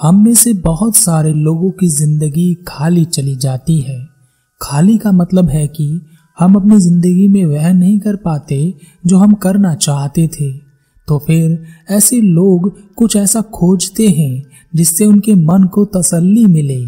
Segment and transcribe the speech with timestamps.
[0.00, 3.98] हम में से बहुत सारे लोगों की ज़िंदगी खाली चली जाती है।
[4.60, 6.00] खाली का मतलब है कि
[6.38, 8.74] हम अपनी ज़िंदगी में वह नहीं कर पाते
[9.06, 10.50] जो हम करना चाहते थे।
[11.08, 14.42] तो फिर ऐसे लोग कुछ ऐसा खोजते हैं
[14.74, 16.80] जिससे उनके मन को तसल्ली मिले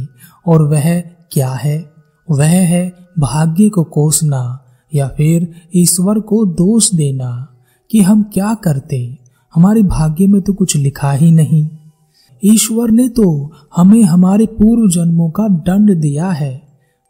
[0.47, 1.01] और वह
[1.33, 1.85] क्या है?
[2.31, 4.59] वह है भाग्य को कोसना
[4.95, 7.31] या फिर ईश्वर को दोष देना
[7.91, 9.19] कि हम क्या करते?
[9.55, 11.69] हमारे भाग्य में तो कुछ लिखा ही नहीं।
[12.45, 16.63] ईश्वर ने तो हमें हमारे पूर्व जन्मों का दंड दिया है।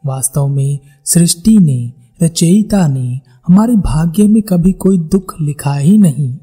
[0.06, 6.38] वास्तव में सृष्टि ने, रचयिता ने हमारे भाग्य में कभी कोई दुख लिखा ही नहीं।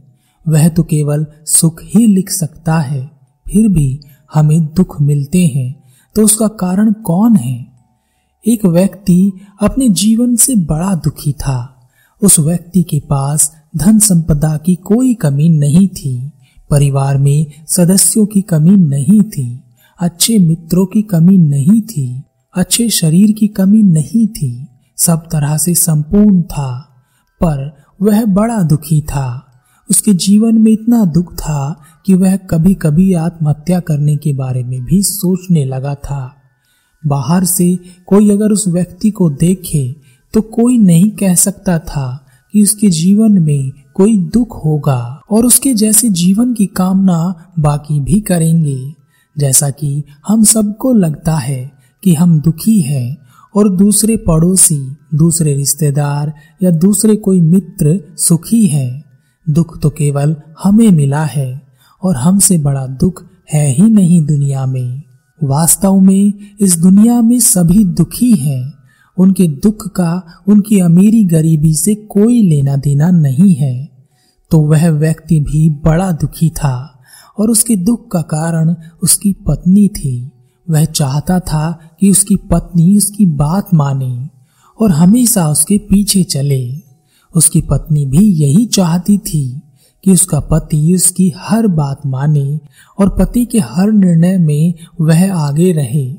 [0.48, 3.12] वह तो केवल सुख ही लिख सकता है,
[3.48, 4.00] फिर भी
[4.34, 5.84] हमें दुख मिलते हैं।
[6.16, 7.68] तो उसका कारण कौन है?
[8.48, 9.32] एक व्यक्ति
[9.62, 11.90] अपने जीवन से बड़ा दुखी था।
[12.22, 16.32] उस व्यक्ति के पास धन संपदा की कोई कमी नहीं थी।
[16.70, 19.60] परिवार में सदस्यों की कमी नहीं थी,
[20.00, 22.24] अच्छे मित्रों की कमी नहीं थी,
[22.56, 26.80] अच्छे शरीर की कमी नहीं थी, सब तरह से संपूर्ण था,
[27.42, 29.46] पर वह बड़ा दुखी था।
[29.90, 34.84] उसके जीवन में इतना दुख था कि वह कभी कभी आत्महत्या करने के बारे में
[34.86, 36.36] भी सोचने लगा था।
[37.08, 39.96] बाहर से कोई अगर उस व्यक्ति को देखे
[40.34, 45.74] तो कोई नहीं कह सकता था कि उसके जीवन में कोई दुख होगा और उसके
[45.74, 48.94] जैसे जीवन की कामना बाकी भी करेंगे।
[49.38, 51.72] जैसा कि हम सबको लगता है
[52.04, 53.18] कि हम दुखी हैं
[53.56, 56.34] और दूसरे पड़ोसी, दूसरे रिश्तेदार
[56.64, 59.04] या दूसरे कोई मित्र सुखी हैं।
[59.50, 61.62] दुख तो केवल हमें मिला है
[62.04, 65.04] और हमसे बड़ा दुख है ही नहीं दुनिया में।
[65.44, 68.74] वास्तव में इस दुनिया में सभी दुखी हैं।
[69.20, 73.90] उनके दुख का, उनकी अमीरी गरीबी से कोई लेना देना नहीं है।
[74.52, 77.04] तो वह व्यक्ति भी बड़ा दुखी था
[77.40, 80.32] और उसके दुख का कारण उसकी पत्नी थी।
[80.70, 84.30] वह चाहता था कि उसकी पत्नी उसकी बात माने
[84.82, 86.82] और हमेशा उसके पीछे चले।
[87.36, 89.62] उसकी पत्नी भी यही चाहती थी
[90.04, 92.60] कि उसका पति उसकी हर बात माने
[93.00, 96.16] और पति के हर निर्णय में वह आगे रहे।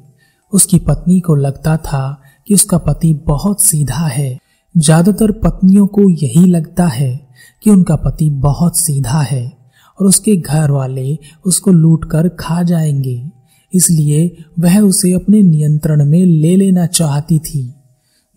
[0.52, 4.38] उसकी पत्नी को लगता था कि उसका पति बहुत सीधा है।
[4.76, 7.28] ज़्यादातर पत्नियों को यही लगता है
[7.62, 9.52] कि उनका पति बहुत सीधा है
[10.00, 13.30] और उसके घर वाले उसको लूट कर खा जाएँगे।
[13.74, 17.74] इसलिए वह उसे अपने नियंत्रण में ले लेना चाहती थी।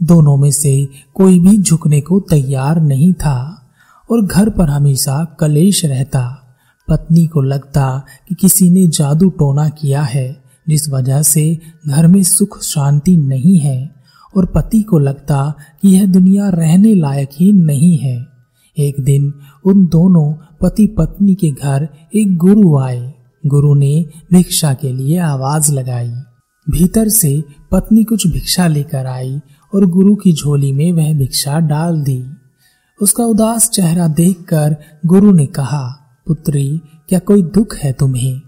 [0.02, 3.68] दोनों में से कोई भी झुकने को तैयार नहीं था
[4.12, 6.56] और घर पर हमेशा कलेश रहता।
[6.90, 12.24] पत्नी को लगता कि किसी ने जादू टोना किया है, जिस वजह से घर में
[12.24, 13.93] सुख शांति नहीं है।
[14.38, 18.28] और पति को लगता कि यह दुनिया रहने लायक ही नहीं है।
[18.78, 19.34] एक दिन
[19.66, 23.14] उन दोनों पति पत्नी के घर एक गुरु आए।
[23.46, 26.12] गुरु ने भिक्षा के लिए आवाज़ लगाई।
[26.70, 29.40] भीतर से पत्नी कुछ भिक्षा लेकर आई
[29.76, 32.26] और गुरु की झोली में वह भिक्षा डाल दी।
[33.02, 38.42] उसका उदास चेहरा देखकर गुरु ने कहा, पुत्री, क्या कोई दुख है तुम्हें?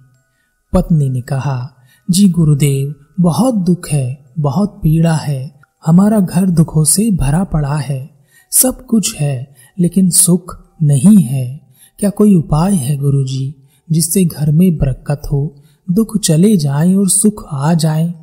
[0.74, 1.72] पत्नी ने कहा,
[2.12, 8.10] जी गुरुदेव, बहुत दुख है, बहुत पीड़ा है। हमारा घर दुखों से भरा पड़ा है।
[8.52, 11.62] सब कुछ है, लेकिन सुख नहीं है।
[12.00, 13.56] क्या कोई उपाय है गुरुजी,
[13.92, 15.56] जिससे घर में बरकत हो,
[15.92, 18.14] दुख चले जाए और सुख आ जाए?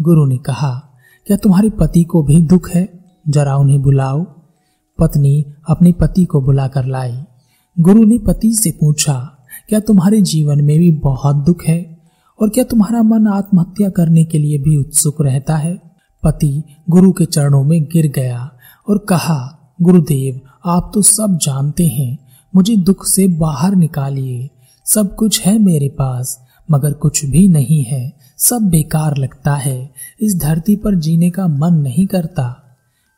[0.00, 0.88] गुरु ने कहा,
[1.26, 3.04] क्या तुम्हारे पति को भी दुख है?
[3.28, 4.26] जरा उन्हें बुलाओ।
[4.98, 7.22] पत्नी अपने पति को बुलाकर लाई।
[7.80, 9.38] गुरु ने पति से पूछा,
[9.68, 11.98] क्या तुम्हारे जीवन में भी बहुत दुख है?
[12.42, 15.91] और क्या तुम्हारा मन आत्महत्या करने के लिए भी उत्सुक रहता है?
[16.22, 18.52] पति गुरु के चरणों में गिर गया
[18.88, 22.18] और कहा, गुरुदेव, आप तो सब जानते हैं,
[22.54, 24.50] मुझे दुख से बाहर निकालिए।
[24.86, 30.36] सब कुछ है मेरे पास, मगर कुछ भी नहीं है। सब बेकार लगता है। इस
[30.36, 32.76] धरती पर जीने का मन नहीं करता।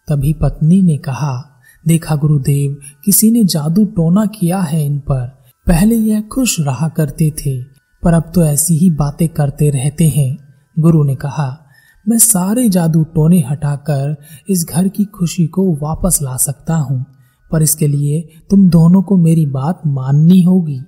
[0.08, 1.44] तभी पत्नी ने कहा,
[1.86, 7.30] देखा गुरुदेव, किसी ने जादू टोना किया है इन पर। पहले यह खुश रहा करते
[7.30, 7.62] थे,
[8.02, 10.38] पर अब तो ऐसी ही बातें करते रहते हैं।
[10.78, 11.60] गुरु ने कहा
[12.06, 14.16] मैं सारे जादू टोने हटाकर
[14.48, 17.04] इस घर की खुशी को वापस ला सकता हूँ,
[17.50, 18.20] पर इसके लिए
[18.50, 20.80] तुम दोनों को मेरी बात माननी होगी।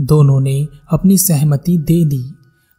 [0.00, 2.22] दोनों ने अपनी सहमति दे दी।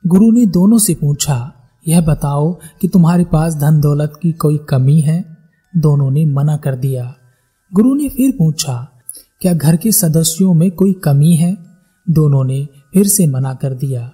[0.07, 1.53] गुरु ने दोनों से पूछा,
[1.87, 5.37] यह बताओ कि तुम्हारे पास धन दौलत की कोई कमी है?
[5.77, 7.13] दोनों ने मना कर दिया।
[7.73, 8.87] गुरु ने फिर पूछा,
[9.41, 11.57] क्या घर के सदस्यों में कोई कमी है?
[12.09, 14.11] दोनों ने फिर से मना कर दिया।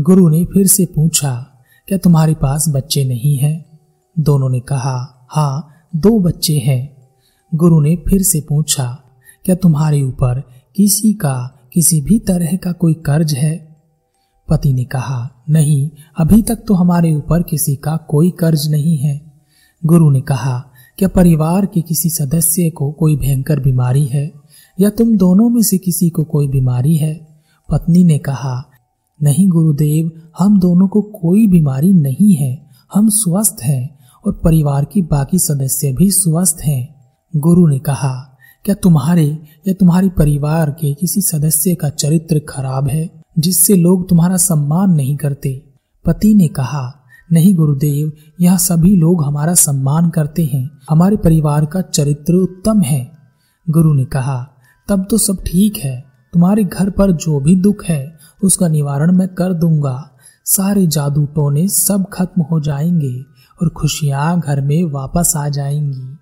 [0.00, 1.55] गुरु ने फिर से पूछा
[1.88, 3.80] क्या तुम्हारे पास बच्चे नहीं हैं?
[4.18, 6.96] दोनों ने कहा हाँ दो बच्चे हैं।
[7.54, 9.02] गुरु ने फिर से पूछा,
[9.44, 10.42] क्या तुम्हारे ऊपर
[10.76, 13.76] किसी का, किसी भी तरह का कोई कर्ज है?
[14.48, 19.32] पति ने कहा, नहीं, अभी तक तो हमारे ऊपर किसी का कोई कर्ज नहीं है।
[19.86, 24.32] गुरु ने कहा, क्या परिवार के किसी सदस्य को कोई भयंकर बीमारी है?
[24.80, 27.38] या तुम दोनों में से किसी को कोई बीमारी है?
[27.70, 28.70] पत्नी ने कहा
[29.22, 35.02] नहीं गुरुदेव, हम दोनों को कोई बीमारी नहीं है। हम स्वस्थ हैं और परिवार की
[35.02, 36.96] बाकी सदस्य भी स्वस्थ हैं।
[37.36, 43.10] गुरु ने कहा, क्या तुम्हारे या तुम्हारे परिवार के किसी सदस्य का चरित्र खराब है,
[43.38, 45.64] जिससे लोग तुम्हारा सम्मान नहीं करते?
[46.04, 46.94] पति ने कहा,
[47.32, 53.12] नहीं गुरुदेव, यह सभी लोग हमारा सम्मान करते हैं। हमारे परिवार का चरित्र उत्तम है।
[53.70, 54.48] गुरु ने कहा,
[54.88, 59.28] तब तो सब ठीक है। तुम्हारे घर पर जो भी दुख है उसका निवारण मैं
[59.28, 60.10] कर दूँगा।
[60.44, 63.24] सारे जादू टोने सब खत्म हो जाएँगे
[63.62, 66.16] और खुशियाँ घर में वापस आ जाएँगी।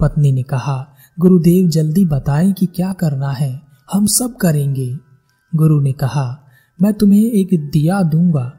[0.00, 0.88] पत्नी ने कहा,
[1.20, 3.62] गुरुदेव, जल्दी बताएँ कि क्या करना है।
[3.92, 4.98] हम सब करेंगे।
[5.54, 6.38] गुरु ने कहा,
[6.82, 8.52] मैं तुम्हें एक दिया दूँगा।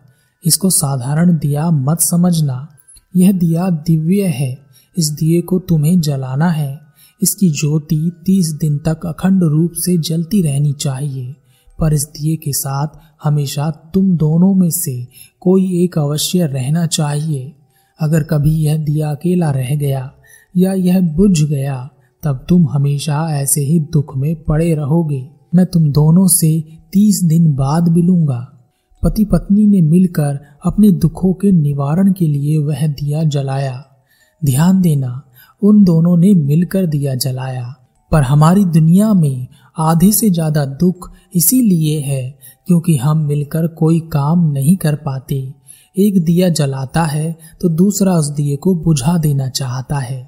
[0.46, 2.68] इसको साधारण दिया मत समझना।
[3.16, 4.66] यह दिया दिव्य है।
[4.98, 6.82] इस दिए को तुम्हें जलाना है।
[7.22, 11.36] इसकी ज्योति तीस दिन तक अखंड रूप से जलती रहनी चाहिए।
[11.80, 12.88] पर इस दिए के साथ
[13.24, 15.08] हमेशा तुम दोनों में से
[15.40, 17.54] कोई एक अवश्य रहना चाहिए।
[18.00, 20.14] अगर कभी यह दिया अकेला रह गया
[20.58, 21.90] या यह बुझ गया,
[22.24, 27.56] तब तुम हमेशा ऐसे ही दुख में पड़े रहोगे। मैं तुम दोनों से तीस दिन
[27.56, 28.50] बाद मिलूँगा।
[29.04, 33.86] पति पत्नी ने मिलकर अपने दुखों के निवारण के लिए वह दिया जलाया।
[34.46, 35.22] ध्यान देना,
[35.62, 37.76] उन दोनों ने मिलकर दिया जलाया।
[38.12, 39.48] पर हमारी दुनिया में
[39.78, 42.24] आधे से ज़्यादा दुख इसीलिए है,
[42.68, 45.36] क्योंकि हम मिलकर कोई काम नहीं कर पाते।
[45.96, 50.22] एक दिया जलाता है तो दूसरा उस दिए को बुझा देना चाहता है।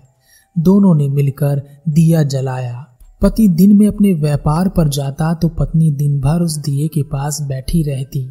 [0.55, 2.85] दोनों ने मिलकर दिया जलाया।
[3.21, 7.39] पति दिन में अपने व्यापार पर जाता तो पत्नी दिन भर उस दिए के पास
[7.41, 8.27] बैठी रहती,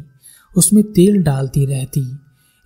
[0.55, 2.05] उसमें तेल डालती रहती।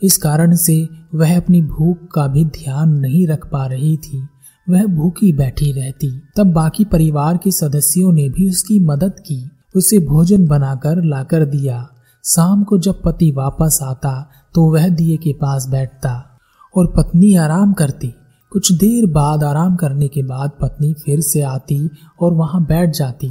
[0.02, 0.78] इस कारण से
[1.16, 4.22] वह अपनी भूख का भी ध्यान नहीं रख पा रही थी।
[4.70, 10.00] वह भूखी बैठी रहती। तब बाकी परिवार के सदस्यों ने भी उसकी मदद की। उसे
[10.00, 11.88] भोजन बनाकर लाकर दिया।
[12.26, 16.40] शाम को जब पति वापस आता तो वह दिए के पास बैठता
[16.76, 18.14] और पत्नी आराम करती।
[18.52, 21.90] कुछ देर बाद आराम करने के बाद पत्नी फिर से आती
[22.22, 23.30] और वहाँ बैठ जाती,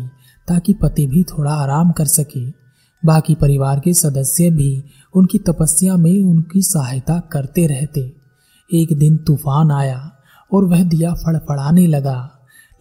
[0.48, 2.44] ताकि पति भी थोड़ा आराम कर सके।
[3.02, 4.84] बाकी परिवार के सदस्य भी
[5.14, 8.12] उनकी तपस्या में उनकी सहायता करते रहते।
[8.70, 9.98] एक दिन तूफ़ान आया।
[10.52, 12.30] और वह दिया फड़फड़ाने लगा।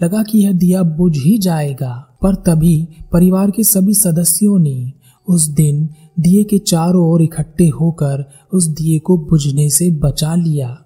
[0.04, 4.94] लगा कि यह दिया बुझ ही जाएगा। पर तभी परिवार के सभी सदस्यों ने
[5.28, 10.78] उस दिन दिए के चारों ओर इकट्ठे होकर उस दिए को बुझने से बचा लिया।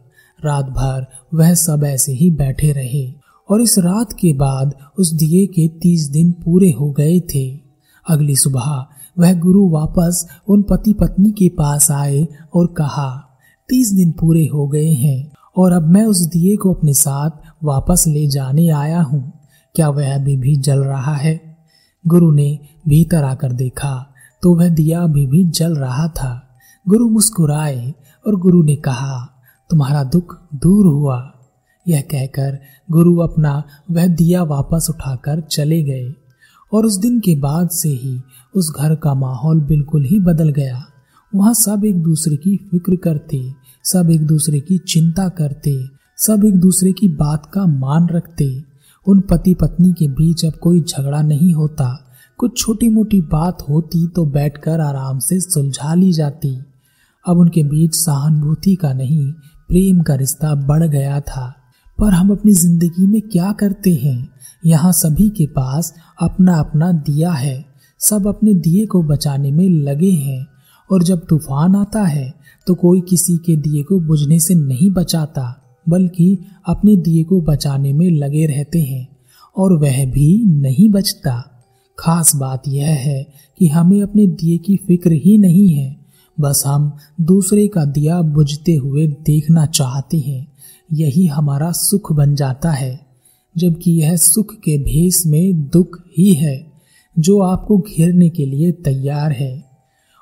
[0.45, 3.13] रात भर वह सब ऐसे ही बैठे रहे
[3.50, 7.60] और इस रात के बाद उस दिए के तीस दिन पूरे हो गए थे।
[8.10, 8.86] अगली सुबह
[9.19, 13.39] वह गुरु वापस उन पति पत्नी के पास आए और कहा,
[13.69, 17.30] तीस दिन पूरे हो गए हैं। और अब मैं उस दिए को अपने साथ
[17.63, 19.31] वापस ले जाने आया हूँ।
[19.75, 21.57] क्या वह अभी भी जल रहा है?
[22.07, 24.07] गुरु ने भीतर आकर देखा
[24.44, 27.94] तो वह दिया अभी भी जल रहा था। गुरु मुस्कुराए
[28.27, 31.33] और गुरु ने कहा, तुम्हारा दुख दूर हुआ।
[31.88, 32.59] यह कहकर
[32.92, 36.13] गुरु अपना वह दिया वापस उठाकर चले गए।
[36.74, 38.21] और उस दिन के बाद से ही
[38.56, 40.86] उस घर का माहौल बिल्कुल ही बदल गया।
[41.36, 43.38] वहाँ सब एक दूसरे की फ़िक्र करते
[43.85, 45.75] सब एक दूसरे की चिंता करते,
[46.17, 48.63] सब एक दूसरे की बात का मान रखते।
[49.07, 52.07] उन पति पत्नी के बीच अब कोई झगड़ा नहीं होता।
[52.38, 56.57] कुछ छोटी मोटी बात होती तो बैठकर आराम से सुलझा ली जाती।
[57.25, 59.31] अब उनके बीच सहानुभूति का नहीं,
[59.69, 61.53] प्रेम का रिश्ता बढ़ गया था।
[62.00, 64.29] पर हम अपनी ज़िंदगी में क्या करते हैं?
[64.65, 67.65] यहाँ सभी के पास अपना अपना दिया है।
[68.00, 70.45] सब अपने दिए को बचाने में लगे हैं।
[70.91, 72.33] और जब तूफ़ान आता है
[72.67, 75.43] तो कोई किसी के दिए को बुझने से नहीं बचाता,
[75.86, 79.07] बल्कि अपने दिए को बचाने में लगे रहते हैं,
[79.55, 81.33] और वह भी नहीं बचता।
[81.98, 83.24] खास बात यह है
[83.60, 85.95] कि हमें अपने दिए की फ़िक्र ही नहीं है,
[86.38, 90.48] बस हम दूसरे का दिया बुझते हुए देखना चाहते हैं।
[90.89, 93.00] यही हमारा सुख बन जाता है,
[93.55, 96.55] जबकि यह सुख के भेस में दुख ही है,
[97.17, 99.71] जो आपको घेरने के लिए तैयार है।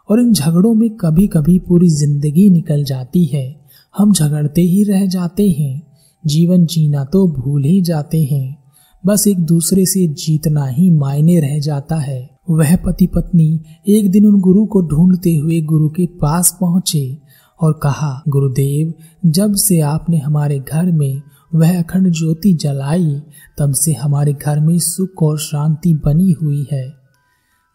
[0.09, 3.59] और इन झगड़ों में कभी कभी पूरी ज़िंदगी निकल जाती है।
[3.97, 5.87] हम झगड़ते ही रह जाते हैं।
[6.25, 8.63] जीवन जीना तो भूल ही जाते हैं।
[9.05, 14.25] बस एक दूसरे से जीतना ही मायने रह जाता है। वह पति पत्नी एक दिन
[14.25, 17.17] उन गुरु को ढूंढते हुए गुरु के पास पहुँचे
[17.61, 18.93] और कहा, गुरुदेव,
[19.25, 21.21] जब से आपने हमारे घर में
[21.55, 23.21] वह अखंड ज्योति जलाई,
[23.57, 26.93] तब से हमारे घर में सुख और शांति बनी हुई है।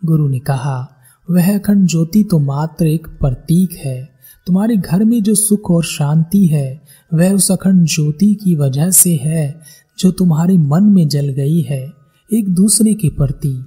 [0.04, 0.93] गुरु ने कहा
[1.30, 4.08] वह अखंड ज्योति तो मात्र एक प्रतीक है।
[4.46, 6.82] तुम्हारे घर में जो सुख और शांति है,
[7.14, 9.60] वह उस अखंड ज्योति की वजह से है,
[9.98, 11.92] जो तुम्हारे मन में जल गई है,
[12.32, 13.64] एक दूसरे के प्रति।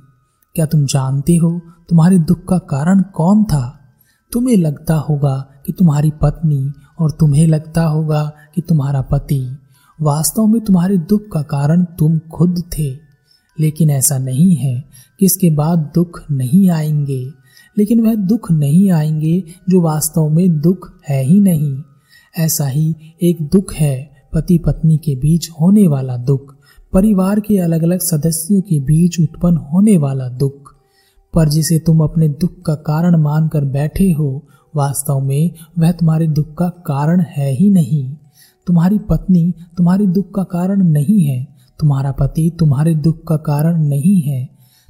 [0.56, 3.80] क्या तुम जानते हो तुम्हारे दुख का कारण कौन था?
[4.32, 9.58] तुम्हें लगता होगा कि तुम्हारी पत्नी और तुम्हें लगता होगा कि तुम्हारा पति।
[10.02, 13.08] वास्तव में तुम्हारे दुख का कारण तुम खुद थे।
[13.60, 14.86] लेकिन ऐसा नहीं है
[15.20, 17.47] कि इसके बाद दुख नहीं आएँगे।
[17.78, 21.78] लेकिन वह दुख नहीं आएँगे जो वास्तव में दुख है ही नहीं।
[22.38, 26.56] ऐसा ही एक दुख है पति पत्नी के बीच होने वाला दुख,
[26.94, 30.76] परिवार के अलग अलग सदस्यों के बीच उत्पन्न होने वाला दुख।
[31.34, 34.44] पर जिसे तुम अपने दुख का कारण मानकर बैठे हो,
[34.76, 38.16] वास्तव में वह तुम्हारे दुख का कारण है ही नहीं।
[38.68, 41.48] तुम्हारी पत्नी तुम्हारे दुख का कारण नहीं है,
[41.80, 44.50] तुम्हारा पति तुम्हारे दुख का कारण नहीं है।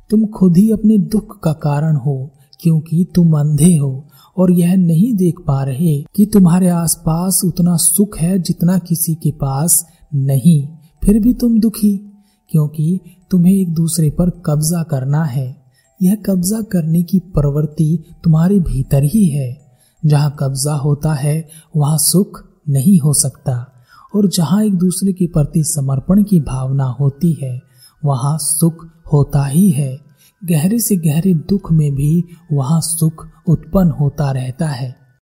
[0.09, 4.05] तुम खुद ही अपने दुख का कारण हो क्योंकि तुम अंधे हो
[4.37, 9.31] और यह नहीं देख पा रहे कि तुम्हारे आसपास उतना सुख है जितना किसी के
[9.31, 10.67] पास नहीं।
[11.03, 12.11] फिर भी तुम दुखी,
[12.49, 12.99] क्योंकि
[13.31, 15.57] तुम्हें एक दूसरे पर कब्जा करना है।
[16.01, 19.67] यह कब्जा करने की प्रवृत्ति तुम्हारे भीतर ही है।
[20.05, 23.73] जहाँ कब्जा होता है, वहाँ सुख नहीं हो सकता।
[24.15, 27.61] और जहाँ एक दूसरे के प्रति समर्पण की भावना होती है,
[28.05, 30.06] वहाँ सुख होता ही है।
[30.45, 34.96] गहरे से गहरे दुख में भी वहाँ सुख उत्पन्न होता रहता है।